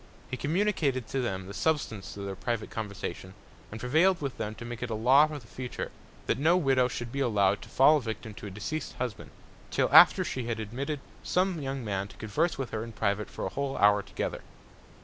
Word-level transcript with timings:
He 0.31 0.35
communicated 0.37 1.05
to 1.09 1.21
them 1.21 1.45
the 1.45 1.53
Substance 1.53 2.17
of 2.17 2.25
their 2.25 2.35
private 2.35 2.71
Conversation, 2.71 3.35
and 3.69 3.79
prevailed 3.79 4.19
with 4.19 4.37
them 4.39 4.55
to 4.55 4.65
make 4.65 4.81
it 4.81 4.89
a 4.89 4.95
Law 4.95 5.27
for 5.27 5.37
the 5.37 5.45
future, 5.45 5.91
that 6.25 6.39
no 6.39 6.57
Widow 6.57 6.87
should 6.87 7.11
be 7.11 7.19
allow'd 7.19 7.61
to 7.61 7.69
fall 7.69 7.97
a 7.97 8.01
Victim 8.01 8.33
to 8.33 8.47
a 8.47 8.49
deceased 8.49 8.93
Husband, 8.95 9.29
till 9.69 9.93
after 9.93 10.23
she 10.23 10.45
had 10.45 10.59
admitted 10.59 11.01
some 11.21 11.61
young 11.61 11.85
Man 11.85 12.07
to 12.07 12.17
converse 12.17 12.57
with 12.57 12.71
her 12.71 12.83
in 12.83 12.93
private 12.93 13.29
for 13.29 13.45
a 13.45 13.49
whole 13.49 13.77
Hour 13.77 14.01
together. 14.01 14.41